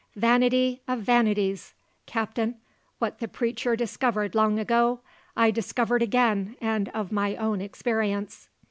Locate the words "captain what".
2.07-3.19